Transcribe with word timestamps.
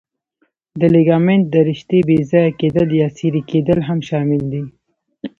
د 0.79 0.81
لیګامنت 0.93 1.43
د 1.53 1.55
رشتې 1.69 1.99
بې 2.07 2.17
ځایه 2.31 2.51
کېدل 2.59 2.87
یا 3.01 3.07
څیرې 3.17 3.41
کېدل 3.51 3.79
هم 3.87 3.99
شامل 4.09 4.41
دي. 4.51 4.63